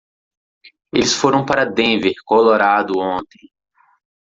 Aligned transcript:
Eles 0.91 1.13
foram 1.13 1.45
para 1.45 1.63
Denver, 1.63 2.15
Colorado 2.25 2.97
ontem. 2.97 3.51